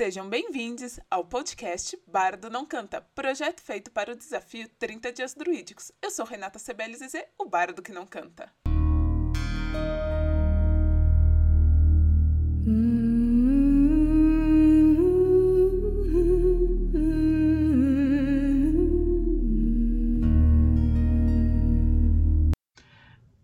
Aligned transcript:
Sejam 0.00 0.30
bem-vindos 0.30 0.98
ao 1.10 1.26
podcast 1.26 1.94
Bardo 2.06 2.48
Não 2.48 2.64
Canta, 2.64 3.02
projeto 3.14 3.60
feito 3.60 3.90
para 3.90 4.10
o 4.10 4.16
desafio 4.16 4.66
30 4.78 5.12
Dias 5.12 5.34
Druídicos. 5.34 5.92
Eu 6.00 6.10
sou 6.10 6.24
Renata 6.24 6.58
Sebeli 6.58 6.96
Zezé, 6.96 7.30
o 7.38 7.44
bardo 7.44 7.82
que 7.82 7.92
não 7.92 8.06
canta. 8.06 8.50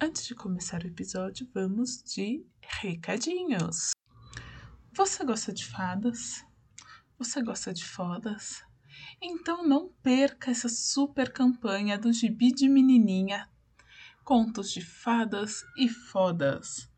Antes 0.00 0.26
de 0.26 0.34
começar 0.34 0.82
o 0.82 0.86
episódio, 0.86 1.46
vamos 1.52 2.02
de 2.02 2.46
recadinhos. 2.62 3.90
Você 4.96 5.22
gosta 5.26 5.52
de 5.52 5.66
fadas? 5.66 6.45
Você 7.18 7.42
gosta 7.42 7.72
de 7.72 7.82
fodas? 7.82 8.62
Então 9.22 9.66
não 9.66 9.88
perca 10.02 10.50
essa 10.50 10.68
super 10.68 11.32
campanha 11.32 11.96
do 11.96 12.12
Gibi 12.12 12.52
de 12.52 12.68
Menininha 12.68 13.48
Contos 14.22 14.70
de 14.70 14.82
Fadas 14.82 15.64
e 15.78 15.88
Fodas. 15.88 16.90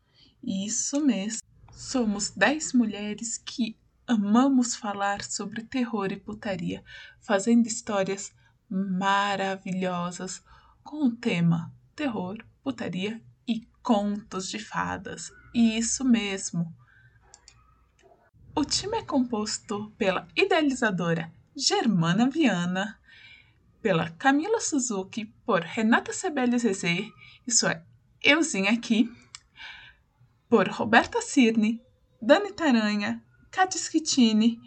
Isso 0.43 0.99
mesmo. 0.99 1.39
Somos 1.71 2.31
10 2.31 2.73
mulheres 2.73 3.37
que 3.37 3.77
amamos 4.05 4.75
falar 4.75 5.23
sobre 5.23 5.63
terror 5.63 6.11
e 6.11 6.19
putaria, 6.19 6.83
fazendo 7.21 7.67
histórias 7.67 8.33
maravilhosas 8.69 10.43
com 10.83 11.05
o 11.05 11.15
tema 11.15 11.73
terror, 11.95 12.43
putaria 12.61 13.21
e 13.47 13.61
contos 13.81 14.49
de 14.49 14.59
fadas. 14.59 15.31
Isso 15.53 16.03
mesmo. 16.03 16.75
O 18.55 18.65
time 18.65 18.97
é 18.97 19.03
composto 19.03 19.91
pela 19.97 20.27
idealizadora 20.35 21.31
Germana 21.55 22.29
Viana, 22.29 22.99
pela 23.81 24.09
Camila 24.11 24.59
Suzuki, 24.59 25.25
por 25.45 25.61
Renata 25.61 26.11
Sebeli 26.11 26.57
Zezé, 26.57 27.07
isso 27.47 27.67
é, 27.67 27.83
euzinha 28.21 28.71
aqui, 28.71 29.09
por 30.49 30.67
Roberta 30.67 31.21
Cirne, 31.21 31.81
Dani 32.21 32.51
Taranha, 32.51 33.23
Cátia 33.51 33.79
Schittini, 33.79 34.59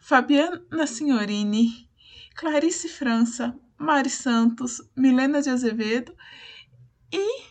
Fabiana 0.00 0.86
Signorini, 0.86 1.88
Clarice 2.34 2.88
França, 2.88 3.58
Mari 3.78 4.10
Santos, 4.10 4.82
Milena 4.96 5.40
de 5.40 5.50
Azevedo 5.50 6.14
e 7.12 7.47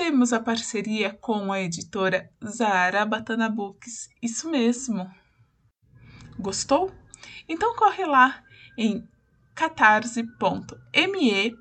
temos 0.00 0.32
a 0.32 0.40
parceria 0.40 1.12
com 1.12 1.52
a 1.52 1.60
editora 1.60 2.32
Zara 2.42 3.04
Batana 3.04 3.50
Books. 3.50 4.08
Isso 4.22 4.50
mesmo. 4.50 5.06
Gostou? 6.38 6.90
Então 7.46 7.76
corre 7.76 8.06
lá 8.06 8.42
em 8.78 9.06
catarse.me 9.54 10.26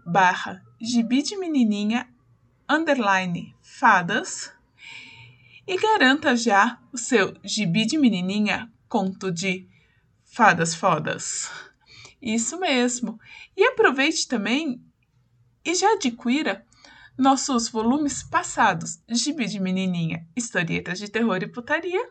barra 0.05 0.63
gibi 0.79 1.21
de 1.21 1.35
menininha 1.35 2.07
underline 2.69 3.53
fadas 3.61 4.53
e 5.67 5.75
garanta 5.77 6.33
já 6.33 6.79
o 6.93 6.97
seu 6.97 7.35
gibi 7.43 7.85
de 7.85 7.97
menininha 7.97 8.71
conto 8.87 9.33
de 9.33 9.67
fadas 10.23 10.73
fodas. 10.73 11.51
Isso 12.21 12.57
mesmo. 12.57 13.19
E 13.57 13.65
aproveite 13.65 14.29
também 14.29 14.81
e 15.65 15.75
já 15.75 15.91
adquira 15.91 16.65
nossos 17.19 17.67
volumes 17.67 18.23
passados, 18.23 19.03
Gibi 19.09 19.45
de 19.45 19.59
Menininha, 19.59 20.25
Historietas 20.33 20.97
de 20.97 21.09
Terror 21.09 21.43
e 21.43 21.51
Putaria, 21.51 22.09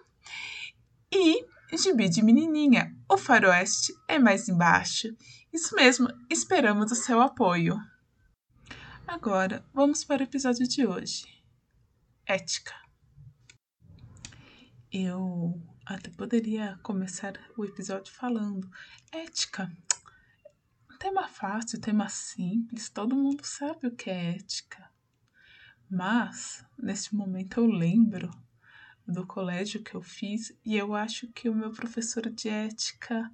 e 1.11 1.47
Gibi 1.75 2.11
de 2.11 2.23
Menininha, 2.23 2.95
O 3.11 3.17
Faroeste 3.17 3.95
é 4.07 4.19
Mais 4.19 4.51
Embaixo. 4.51 5.09
Isso 5.51 5.75
mesmo, 5.75 6.09
esperamos 6.29 6.93
o 6.93 6.95
seu 6.95 7.23
apoio. 7.23 7.81
Agora, 9.07 9.65
vamos 9.73 10.05
para 10.05 10.21
o 10.21 10.25
episódio 10.25 10.69
de 10.69 10.87
hoje. 10.87 11.25
Ética. 12.27 12.75
Eu 14.93 15.59
até 15.87 16.11
poderia 16.11 16.79
começar 16.83 17.33
o 17.57 17.65
episódio 17.65 18.13
falando 18.13 18.71
ética. 19.11 19.73
Tema 20.99 21.27
fácil, 21.27 21.81
tema 21.81 22.11
simples, 22.11 22.91
todo 22.91 23.17
mundo 23.17 23.43
sabe 23.45 23.87
o 23.87 23.97
que 23.97 24.11
é 24.11 24.33
ética. 24.33 24.88
Mas, 25.91 26.63
nesse 26.77 27.15
momento, 27.15 27.61
eu 27.61 27.67
lembro 27.67 28.31
do 29.07 29.27
colégio 29.27 29.83
que 29.83 29.95
eu 29.95 30.03
fiz 30.03 30.55
e 30.63 30.77
eu 30.77 30.95
acho 30.95 31.29
que 31.29 31.49
o 31.49 31.55
meu 31.55 31.73
professor 31.73 32.29
de 32.29 32.51
ética 32.51 33.33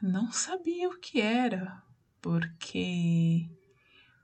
não 0.00 0.30
sabia 0.30 0.88
o 0.88 1.00
que 1.00 1.20
era, 1.20 1.82
porque 2.22 3.50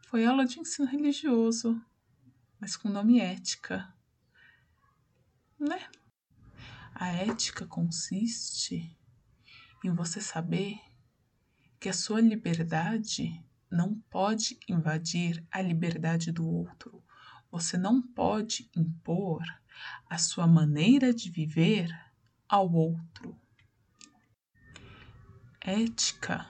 foi 0.07 0.25
aula 0.25 0.47
de 0.47 0.61
ensino 0.61 0.87
religioso, 0.87 1.85
mas 2.61 2.77
com 2.77 2.89
nome 2.89 3.19
ética, 3.19 3.93
né? 5.59 5.91
A 6.95 7.09
ética 7.09 7.67
consiste 7.67 8.97
em 9.85 9.93
você 9.93 10.21
saber 10.21 10.79
que 11.81 11.89
a 11.89 11.93
sua 11.93 12.21
liberdade 12.21 13.45
não 13.69 13.99
pode 14.09 14.57
invadir 14.69 15.45
a 15.51 15.61
liberdade 15.61 16.31
do 16.31 16.47
outro 16.47 17.06
você 17.57 17.79
não 17.79 18.03
pode 18.03 18.71
impor 18.77 19.43
a 20.11 20.19
sua 20.19 20.47
maneira 20.47 21.11
de 21.15 21.31
viver 21.31 21.89
ao 22.47 22.71
outro. 22.71 23.35
Ética 25.59 26.47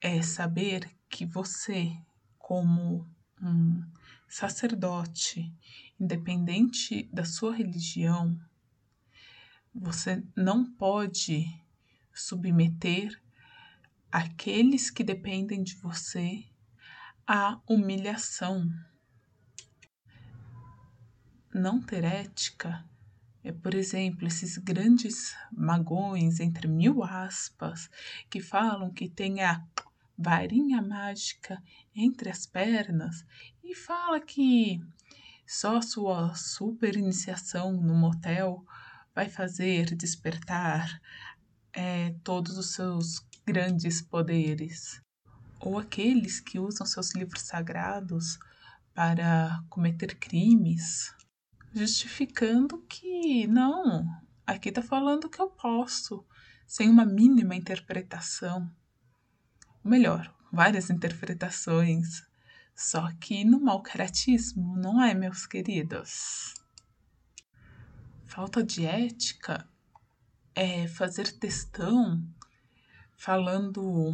é 0.00 0.20
saber 0.20 0.90
que 1.08 1.24
você, 1.24 1.96
como 2.36 3.08
um 3.40 3.88
sacerdote, 4.28 5.54
independente 5.98 7.04
da 7.12 7.24
sua 7.24 7.54
religião, 7.54 8.36
você 9.72 10.24
não 10.36 10.68
pode 10.72 11.46
submeter 12.12 13.16
aqueles 14.10 14.90
que 14.90 15.04
dependem 15.04 15.62
de 15.62 15.76
você 15.76 16.44
à 17.24 17.60
humilhação 17.68 18.68
não 21.52 21.80
ter 21.80 22.04
ética 22.04 22.84
é, 23.44 23.50
por 23.50 23.74
exemplo, 23.74 24.26
esses 24.26 24.56
grandes 24.56 25.34
magões, 25.50 26.38
entre 26.38 26.68
mil 26.68 27.02
aspas, 27.02 27.90
que 28.30 28.40
falam 28.40 28.92
que 28.92 29.08
tem 29.08 29.42
a 29.42 29.64
varinha 30.16 30.80
mágica 30.80 31.60
entre 31.94 32.30
as 32.30 32.46
pernas 32.46 33.24
e 33.64 33.74
fala 33.74 34.20
que 34.20 34.80
só 35.44 35.80
sua 35.80 36.34
super 36.36 36.96
iniciação 36.96 37.72
no 37.72 37.94
motel 37.94 38.64
vai 39.12 39.28
fazer 39.28 39.92
despertar 39.96 41.00
é, 41.72 42.14
todos 42.22 42.56
os 42.56 42.74
seus 42.74 43.26
grandes 43.44 44.00
poderes. 44.00 45.02
Ou 45.58 45.78
aqueles 45.78 46.38
que 46.38 46.60
usam 46.60 46.86
seus 46.86 47.12
livros 47.12 47.42
sagrados 47.42 48.38
para 48.94 49.64
cometer 49.68 50.16
crimes 50.16 51.12
justificando 51.74 52.82
que 52.88 53.46
não, 53.46 54.06
aqui 54.46 54.68
está 54.68 54.82
falando 54.82 55.28
que 55.28 55.40
eu 55.40 55.48
posso, 55.48 56.24
sem 56.66 56.88
uma 56.88 57.04
mínima 57.04 57.54
interpretação. 57.54 58.70
Ou 59.84 59.90
melhor, 59.90 60.34
várias 60.52 60.90
interpretações. 60.90 62.22
Só 62.74 63.10
que 63.20 63.44
no 63.44 63.60
mau 63.60 63.82
caratismo, 63.82 64.76
não 64.76 65.02
é, 65.02 65.14
meus 65.14 65.46
queridos? 65.46 66.54
Falta 68.24 68.62
de 68.62 68.86
ética 68.86 69.68
é 70.54 70.88
fazer 70.88 71.32
textão 71.32 72.22
falando 73.16 74.12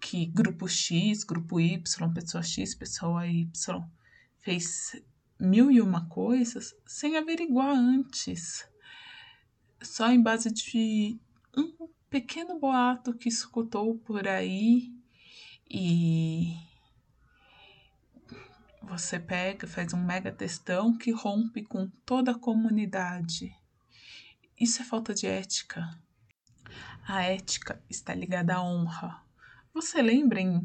que 0.00 0.26
grupo 0.26 0.68
X, 0.68 1.24
grupo 1.24 1.60
Y, 1.60 2.12
pessoa 2.12 2.42
X, 2.42 2.74
pessoa 2.74 3.26
Y 3.26 3.50
fez 4.40 4.96
mil 5.44 5.70
e 5.70 5.80
uma 5.80 6.08
coisas 6.08 6.74
sem 6.86 7.16
averiguar 7.16 7.70
antes, 7.70 8.66
só 9.82 10.10
em 10.10 10.22
base 10.22 10.50
de 10.50 11.20
um 11.56 11.88
pequeno 12.08 12.58
boato 12.58 13.14
que 13.14 13.28
escutou 13.28 13.98
por 13.98 14.26
aí 14.26 14.92
e 15.70 16.56
você 18.82 19.18
pega, 19.18 19.66
faz 19.66 19.92
um 19.92 20.02
mega 20.02 20.30
textão 20.30 20.96
que 20.96 21.10
rompe 21.10 21.62
com 21.62 21.88
toda 22.04 22.32
a 22.32 22.38
comunidade. 22.38 23.56
Isso 24.60 24.82
é 24.82 24.84
falta 24.84 25.14
de 25.14 25.26
ética. 25.26 25.98
A 27.06 27.22
ética 27.22 27.82
está 27.90 28.14
ligada 28.14 28.54
à 28.54 28.62
honra. 28.62 29.22
Você 29.72 30.00
lembra 30.00 30.40
em 30.40 30.64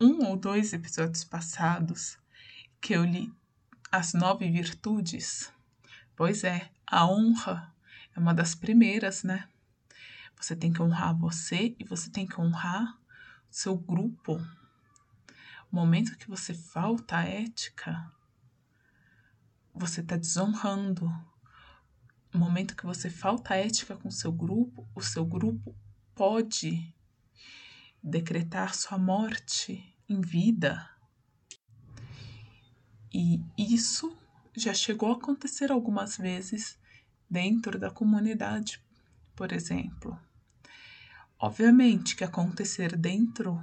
um 0.00 0.26
ou 0.26 0.36
dois 0.36 0.72
episódios 0.72 1.24
passados 1.24 2.18
que 2.80 2.94
eu 2.94 3.04
li 3.04 3.32
as 3.90 4.12
nove 4.12 4.50
virtudes? 4.50 5.52
Pois 6.14 6.44
é, 6.44 6.70
a 6.86 7.06
honra 7.06 7.74
é 8.14 8.20
uma 8.20 8.34
das 8.34 8.54
primeiras, 8.54 9.22
né? 9.22 9.48
Você 10.36 10.54
tem 10.54 10.72
que 10.72 10.82
honrar 10.82 11.16
você 11.16 11.74
e 11.78 11.84
você 11.84 12.10
tem 12.10 12.26
que 12.26 12.40
honrar 12.40 12.98
seu 13.50 13.76
grupo. 13.76 14.36
O 15.70 15.76
momento 15.76 16.16
que 16.16 16.28
você 16.28 16.54
falta 16.54 17.18
a 17.18 17.24
ética, 17.24 18.10
você 19.74 20.00
está 20.00 20.16
desonrando. 20.16 21.06
No 22.32 22.40
momento 22.40 22.76
que 22.76 22.84
você 22.84 23.08
falta 23.08 23.54
ética 23.54 23.96
com 23.96 24.10
seu 24.10 24.30
grupo, 24.30 24.88
o 24.94 25.00
seu 25.00 25.24
grupo 25.24 25.74
pode 26.14 26.94
decretar 28.02 28.74
sua 28.74 28.98
morte 28.98 29.96
em 30.08 30.20
vida. 30.20 30.88
E 33.12 33.42
isso 33.56 34.16
já 34.54 34.74
chegou 34.74 35.10
a 35.10 35.16
acontecer 35.16 35.70
algumas 35.70 36.16
vezes 36.16 36.78
dentro 37.28 37.78
da 37.78 37.90
comunidade, 37.90 38.82
por 39.34 39.52
exemplo. 39.52 40.18
Obviamente 41.38 42.16
que 42.16 42.24
acontecer 42.24 42.96
dentro 42.96 43.62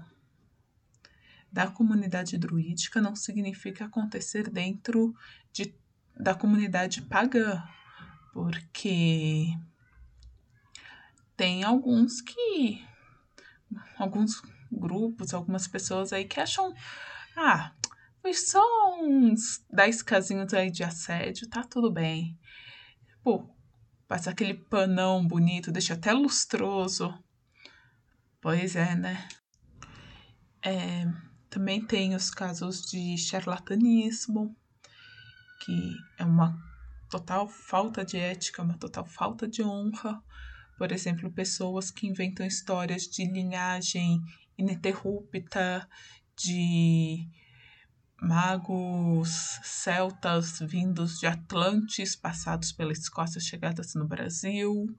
da 1.52 1.68
comunidade 1.68 2.38
druídica 2.38 3.02
não 3.02 3.16
significa 3.16 3.86
acontecer 3.86 4.50
dentro 4.50 5.16
de, 5.52 5.74
da 6.16 6.34
comunidade 6.34 7.02
pagã, 7.02 7.64
porque 8.34 9.58
tem 11.38 11.64
alguns 11.64 12.22
que. 12.22 12.86
alguns 13.98 14.42
grupos, 14.72 15.34
algumas 15.34 15.68
pessoas 15.68 16.12
aí 16.12 16.26
que 16.26 16.40
acham. 16.40 16.74
Ah, 17.36 17.74
foi 18.26 18.34
só 18.34 18.60
uns 19.04 19.64
10 19.70 20.02
casinhos 20.02 20.52
aí 20.52 20.72
de 20.72 20.84
assédio, 20.84 21.48
tá 21.48 21.64
tudo 21.64 21.92
bem. 21.92 22.36
Pô, 23.22 23.48
passa 24.08 24.32
aquele 24.32 24.56
panão 24.56 25.28
bonito, 25.28 25.72
deixa 25.72 25.94
até 25.94 26.12
lustroso. 26.12 27.14
Pois 28.42 28.76
é, 28.76 28.96
né? 28.96 29.28
É, 30.64 31.06
também 31.52 31.86
tem 31.86 32.16
os 32.16 32.32
casos 32.32 32.82
de 32.90 33.16
charlatanismo, 33.16 34.58
que 35.64 35.94
é 36.18 36.26
uma 36.26 36.58
total 37.12 37.48
falta 37.48 38.04
de 38.04 38.18
ética, 38.18 38.64
uma 38.64 38.80
total 38.80 39.06
falta 39.06 39.48
de 39.48 39.62
honra. 39.62 40.20
Por 40.80 40.92
exemplo, 40.92 41.32
pessoas 41.32 41.92
que 41.92 42.08
inventam 42.08 42.44
histórias 42.44 43.04
de 43.04 43.24
linhagem 43.32 44.20
ininterrupta, 44.58 45.88
de 46.36 47.30
magos 48.22 49.60
celtas 49.64 50.60
vindos 50.60 51.20
de 51.20 51.28
Atlantes, 51.28 52.16
passados 52.16 52.72
pela 52.72 52.92
Escócia, 52.92 53.40
chegadas 53.40 53.94
no 53.96 54.08
Brasil, 54.08 54.96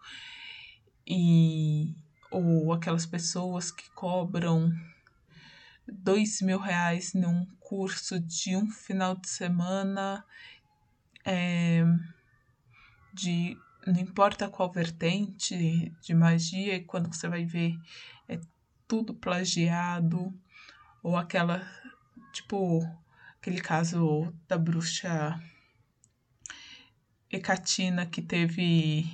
e 1.07 1.95
ou 2.31 2.73
aquelas 2.73 3.07
pessoas 3.07 3.71
que 3.71 3.89
cobram 3.91 4.73
dois 5.87 6.41
mil 6.43 6.59
reais 6.59 7.15
num 7.15 7.47
curso 7.61 8.19
de 8.21 8.57
um 8.57 8.69
final 8.71 9.17
de 9.17 9.29
semana 9.29 10.25
é, 11.25 11.85
de 13.13 13.57
não 13.87 14.01
importa 14.01 14.49
qual 14.49 14.71
vertente 14.71 15.93
de 16.03 16.15
magia, 16.15 16.75
e 16.75 16.85
quando 16.85 17.13
você 17.13 17.29
vai 17.29 17.45
ver 17.45 17.79
é 18.29 18.39
tudo 18.89 19.15
plagiado, 19.15 20.35
ou 21.03 21.17
aquela, 21.17 21.65
tipo, 22.33 22.81
aquele 23.47 23.61
caso 23.61 24.35
da 24.49 24.59
bruxa 24.59 25.41
Hecatina 27.31 28.05
que 28.05 28.21
teve 28.21 29.07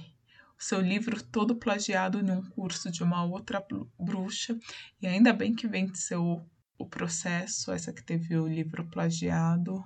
seu 0.59 0.81
livro 0.81 1.23
todo 1.23 1.57
plagiado 1.57 2.19
em 2.19 2.31
um 2.31 2.41
curso 2.41 2.91
de 2.91 3.03
uma 3.03 3.25
outra 3.25 3.63
bruxa, 4.01 4.59
e 5.03 5.07
ainda 5.07 5.35
bem 5.35 5.55
que 5.55 5.69
venceu 5.69 6.43
o 6.79 6.87
processo, 6.87 7.73
essa 7.73 7.93
que 7.93 8.03
teve 8.03 8.35
o 8.39 8.49
livro 8.49 8.87
plagiado. 8.87 9.85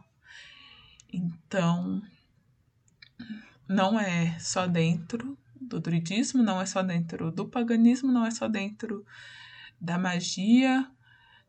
Então, 1.12 2.00
não 3.68 3.98
é 3.98 4.38
só 4.38 4.68
dentro 4.68 5.36
do 5.60 5.80
druidismo, 5.80 6.40
não 6.40 6.60
é 6.60 6.66
só 6.66 6.84
dentro 6.84 7.32
do 7.32 7.48
paganismo, 7.48 8.12
não 8.12 8.24
é 8.24 8.30
só 8.30 8.46
dentro 8.46 9.04
da 9.80 9.98
magia, 9.98 10.88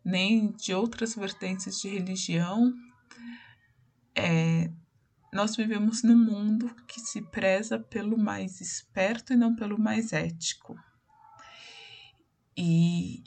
nem 0.08 0.54
de 0.54 0.74
outras 0.74 1.16
vertentes 1.16 1.82
de 1.82 1.90
religião. 1.90 2.74
É, 4.16 4.72
nós 5.34 5.58
vivemos 5.58 6.02
num 6.02 6.18
mundo 6.18 6.74
que 6.88 7.02
se 7.02 7.22
preza 7.24 7.78
pelo 7.78 8.18
mais 8.18 8.62
esperto 8.62 9.34
e 9.34 9.36
não 9.36 9.54
pelo 9.54 9.78
mais 9.78 10.14
ético. 10.14 10.80
E 12.56 13.22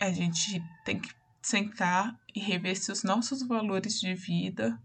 a 0.00 0.10
gente 0.10 0.62
tem 0.82 0.98
que 0.98 1.14
sentar 1.42 2.18
e 2.34 2.40
rever 2.40 2.74
se 2.74 2.90
os 2.90 3.02
nossos 3.02 3.46
valores 3.46 4.00
de 4.00 4.14
vida 4.14 4.82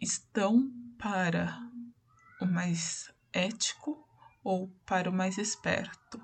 estão 0.00 0.70
para 0.98 1.58
o 2.42 2.44
mais 2.44 3.10
ético 3.32 4.06
ou 4.44 4.68
para 4.84 5.08
o 5.08 5.14
mais 5.14 5.38
esperto. 5.38 6.20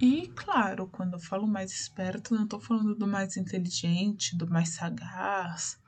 E, 0.00 0.28
claro, 0.28 0.86
quando 0.88 1.12
eu 1.14 1.20
falo 1.20 1.46
mais 1.46 1.70
esperto, 1.72 2.34
não 2.34 2.44
estou 2.44 2.58
falando 2.58 2.94
do 2.94 3.06
mais 3.06 3.36
inteligente, 3.36 4.34
do 4.34 4.48
mais 4.48 4.70
sagaz. 4.70 5.78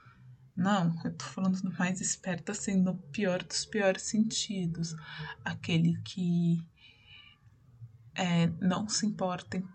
Não, 0.54 0.94
eu 1.02 1.12
estou 1.12 1.28
falando 1.28 1.62
do 1.62 1.72
mais 1.78 1.98
esperto, 1.98 2.52
assim, 2.52 2.76
no 2.76 2.94
pior 2.94 3.42
dos 3.42 3.64
piores 3.64 4.02
sentidos. 4.02 4.94
Aquele 5.42 5.98
que 6.02 6.62
é, 8.14 8.48
não 8.60 8.86
se 8.86 9.06
importa 9.06 9.56
em, 9.56 9.66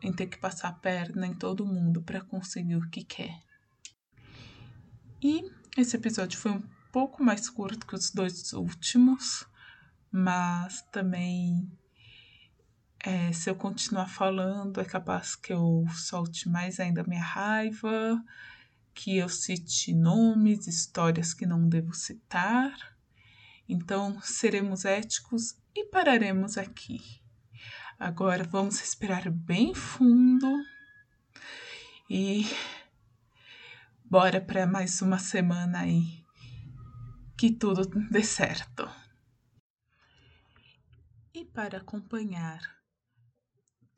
em 0.00 0.12
ter 0.12 0.28
que 0.28 0.38
passar 0.38 0.68
a 0.68 0.72
perna 0.72 1.26
em 1.26 1.34
todo 1.34 1.66
mundo 1.66 2.00
para 2.02 2.20
conseguir 2.20 2.76
o 2.76 2.88
que 2.88 3.02
quer. 3.02 3.42
E 5.20 5.50
esse 5.76 5.96
episódio 5.96 6.38
foi 6.38 6.52
um 6.52 6.62
pouco 6.92 7.24
mais 7.24 7.50
curto 7.50 7.84
que 7.84 7.96
os 7.96 8.12
dois 8.12 8.52
últimos, 8.52 9.44
mas 10.12 10.82
também 10.92 11.68
é, 13.02 13.32
se 13.32 13.48
eu 13.48 13.54
continuar 13.54 14.08
falando, 14.08 14.78
é 14.78 14.84
capaz 14.84 15.34
que 15.34 15.52
eu 15.52 15.86
solte 15.94 16.48
mais 16.48 16.78
ainda 16.78 17.02
minha 17.04 17.22
raiva, 17.22 18.22
que 18.92 19.16
eu 19.16 19.28
cite 19.28 19.94
nomes, 19.94 20.66
histórias 20.66 21.32
que 21.32 21.46
não 21.46 21.66
devo 21.66 21.94
citar. 21.94 22.74
Então, 23.66 24.20
seremos 24.20 24.84
éticos 24.84 25.56
e 25.74 25.86
pararemos 25.86 26.58
aqui. 26.58 27.22
Agora 27.98 28.44
vamos 28.44 28.78
respirar 28.80 29.30
bem 29.30 29.74
fundo 29.74 30.62
e 32.08 32.44
bora 34.04 34.40
para 34.42 34.66
mais 34.66 35.00
uma 35.00 35.18
semana 35.18 35.80
aí. 35.80 36.22
Que 37.36 37.50
tudo 37.50 37.86
dê 38.10 38.22
certo. 38.22 38.86
E 41.32 41.46
para 41.46 41.78
acompanhar 41.78 42.79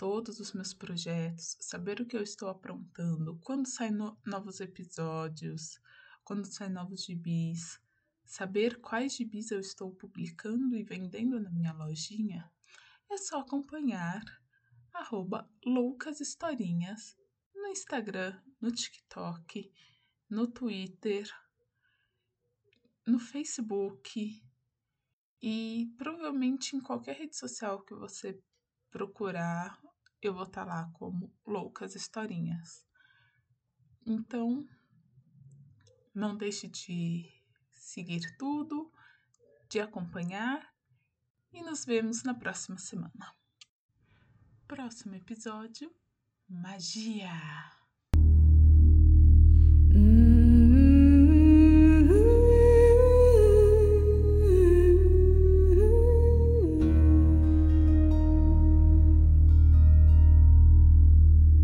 todos 0.03 0.41
os 0.41 0.53
meus 0.53 0.75
projetos, 0.75 1.57
saber 1.61 2.01
o 2.01 2.05
que 2.05 2.17
eu 2.17 2.25
estou 2.25 2.49
aprontando, 2.49 3.39
quando 3.45 3.69
saem 3.69 3.93
no 3.93 4.19
novos 4.27 4.59
episódios, 4.59 5.81
quando 6.25 6.45
saem 6.45 6.73
novos 6.73 7.05
gibis, 7.05 7.81
saber 8.25 8.81
quais 8.81 9.15
gibis 9.15 9.53
eu 9.53 9.61
estou 9.61 9.95
publicando 9.95 10.77
e 10.77 10.83
vendendo 10.83 11.39
na 11.39 11.49
minha 11.51 11.73
lojinha, 11.73 12.51
é 13.09 13.17
só 13.17 13.39
acompanhar 13.39 14.25
arroba 14.93 15.49
loucashistorinhas 15.65 17.17
no 17.55 17.69
Instagram, 17.69 18.37
no 18.61 18.73
TikTok, 18.73 19.73
no 20.29 20.49
Twitter, 20.49 21.31
no 23.07 23.21
Facebook 23.21 24.43
e 25.41 25.95
provavelmente 25.97 26.75
em 26.75 26.81
qualquer 26.81 27.19
rede 27.19 27.37
social 27.37 27.85
que 27.85 27.95
você 27.95 28.37
procurar 28.91 29.81
eu 30.29 30.35
vou 30.35 30.45
estar 30.45 30.65
tá 30.65 30.75
lá 30.75 30.91
como 30.95 31.33
Loucas 31.47 31.95
Historinhas. 31.95 32.87
Então, 34.07 34.67
não 36.15 36.37
deixe 36.37 36.69
de 36.69 37.31
seguir 37.71 38.37
tudo, 38.37 38.93
de 39.69 39.81
acompanhar 39.81 40.73
e 41.53 41.63
nos 41.63 41.85
vemos 41.85 42.23
na 42.23 42.35
próxima 42.35 42.79
semana. 42.79 43.35
Próximo 44.67 45.15
episódio: 45.15 45.95
Magia! 46.49 47.82